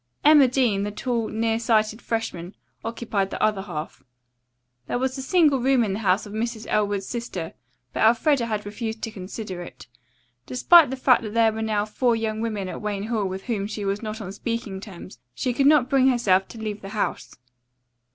Emma 0.25 0.47
Dean, 0.47 0.81
the 0.81 0.89
tall, 0.89 1.27
near 1.27 1.59
sighted 1.59 2.01
freshman, 2.01 2.55
occupied 2.83 3.29
the 3.29 3.39
other 3.39 3.61
half. 3.61 4.03
There 4.87 4.97
was 4.97 5.15
a 5.15 5.21
single 5.21 5.59
room 5.59 5.83
in 5.83 5.93
the 5.93 5.99
house 5.99 6.25
of 6.25 6.33
Mrs. 6.33 6.65
Elwood's 6.71 7.05
sister, 7.05 7.53
but 7.93 8.01
Elfreda 8.01 8.47
had 8.47 8.65
refused 8.65 9.03
to 9.03 9.11
consider 9.11 9.61
it. 9.61 9.85
Despite 10.47 10.89
the 10.89 10.95
fact 10.95 11.21
that 11.21 11.35
there 11.35 11.53
were 11.53 11.61
now 11.61 11.85
four 11.85 12.15
young 12.15 12.41
women 12.41 12.67
at 12.67 12.81
Wayne 12.81 13.09
Hall 13.09 13.25
with 13.25 13.43
whom 13.43 13.67
she 13.67 13.85
was 13.85 14.01
not 14.01 14.19
on 14.21 14.31
speaking 14.31 14.81
terms, 14.81 15.19
she 15.35 15.53
could 15.53 15.67
not 15.67 15.87
bring 15.87 16.07
herself 16.07 16.47
to 16.47 16.57
leave 16.57 16.81
the 16.81 16.89
house. 16.97 17.35